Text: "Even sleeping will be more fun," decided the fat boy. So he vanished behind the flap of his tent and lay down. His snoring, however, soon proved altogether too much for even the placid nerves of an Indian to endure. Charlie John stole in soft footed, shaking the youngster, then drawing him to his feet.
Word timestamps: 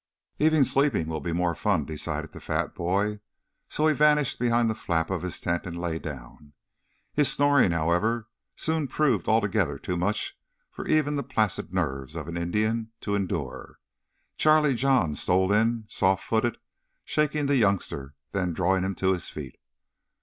"Even 0.39 0.65
sleeping 0.65 1.05
will 1.05 1.19
be 1.19 1.31
more 1.31 1.53
fun," 1.53 1.85
decided 1.85 2.31
the 2.31 2.41
fat 2.41 2.73
boy. 2.73 3.19
So 3.69 3.85
he 3.85 3.93
vanished 3.93 4.39
behind 4.39 4.67
the 4.67 4.73
flap 4.73 5.11
of 5.11 5.21
his 5.21 5.39
tent 5.39 5.67
and 5.67 5.79
lay 5.79 5.99
down. 5.99 6.53
His 7.13 7.31
snoring, 7.31 7.69
however, 7.69 8.27
soon 8.55 8.87
proved 8.87 9.27
altogether 9.27 9.77
too 9.77 9.95
much 9.97 10.35
for 10.71 10.87
even 10.87 11.17
the 11.17 11.23
placid 11.23 11.71
nerves 11.71 12.15
of 12.15 12.27
an 12.27 12.35
Indian 12.35 12.89
to 13.01 13.13
endure. 13.13 13.77
Charlie 14.37 14.73
John 14.73 15.13
stole 15.13 15.53
in 15.53 15.85
soft 15.87 16.23
footed, 16.23 16.57
shaking 17.05 17.45
the 17.45 17.57
youngster, 17.57 18.15
then 18.31 18.53
drawing 18.53 18.83
him 18.83 18.95
to 18.95 19.13
his 19.13 19.29
feet. 19.29 19.59